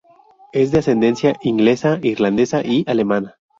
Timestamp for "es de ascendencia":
0.51-1.37